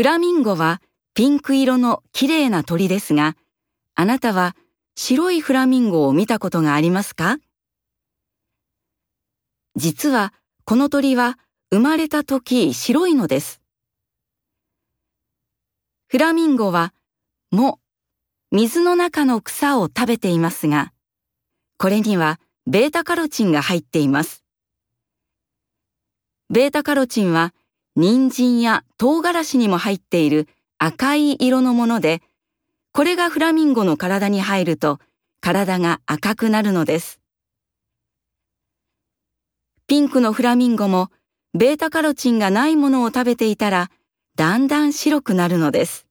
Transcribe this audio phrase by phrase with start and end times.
[0.00, 0.80] フラミンゴは
[1.12, 3.36] ピンク色の綺麗な鳥ですが、
[3.94, 4.56] あなたは
[4.96, 7.36] 白いフラミンゴを見たことがありますか？
[9.76, 10.32] 実は
[10.64, 11.38] この鳥は
[11.70, 13.60] 生まれた時白いのです。
[16.08, 16.94] フラミンゴは、
[17.50, 17.78] も、
[18.52, 20.94] 水の中の草を食べていますが、
[21.76, 24.46] これにはベータカロチンが入っています。
[26.48, 27.52] ベータカロチンは
[27.96, 30.48] 人参や唐辛子にも入っている
[30.78, 32.22] 赤い色のもので、
[32.92, 35.00] これがフラミンゴの体に入ると
[35.40, 37.20] 体が赤くなるのです。
[39.86, 41.10] ピンクのフラミンゴも
[41.52, 43.90] ベータカロチンがないものを食べていたら
[44.36, 46.06] だんだん白くなるのです。